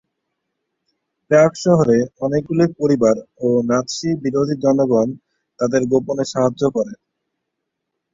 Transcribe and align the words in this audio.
প্রাগ 1.31 1.51
শহরে 1.63 1.97
অনেকগুলি 2.21 2.65
পরিবার 2.79 3.15
ও 3.39 3.47
নাৎসি 3.69 4.09
বিরোধী 4.23 4.55
জনগণ 4.63 5.07
তাদের 5.59 5.81
গোপনে 5.91 6.25
সাহায্য 6.25 6.61
করেন। 6.75 6.97